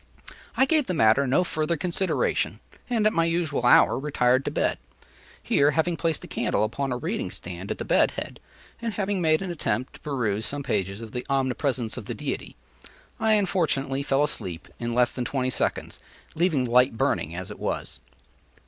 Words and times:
”I 0.57 0.65
gave 0.65 0.87
the 0.87 0.95
matter 0.95 1.27
no 1.27 1.43
further 1.43 1.77
consideration, 1.77 2.59
and 2.89 3.05
at 3.05 3.13
my 3.13 3.25
usual 3.25 3.67
hour 3.67 3.99
retired 3.99 4.43
to 4.45 4.49
bed. 4.49 4.79
Here, 5.43 5.69
having 5.77 5.95
placed 5.95 6.23
a 6.23 6.27
candle 6.27 6.63
upon 6.63 6.91
a 6.91 6.97
reading 6.97 7.29
stand 7.29 7.69
at 7.69 7.77
the 7.77 7.85
bed 7.85 8.09
head, 8.17 8.39
and 8.81 8.95
having 8.95 9.21
made 9.21 9.43
an 9.43 9.51
attempt 9.51 9.93
to 9.93 9.99
peruse 9.99 10.43
some 10.47 10.63
pages 10.63 11.01
of 11.01 11.11
the 11.11 11.23
“Omnipresence 11.29 11.97
of 11.97 12.05
the 12.05 12.15
Deity,” 12.15 12.55
I 13.19 13.33
unfortunately 13.33 14.01
fell 14.01 14.23
asleep 14.23 14.67
in 14.79 14.95
less 14.95 15.11
than 15.11 15.23
twenty 15.23 15.51
seconds, 15.51 15.99
leaving 16.33 16.63
the 16.63 16.71
light 16.71 16.97
burning 16.97 17.35
as 17.35 17.51
it 17.51 17.59
was. 17.59 17.99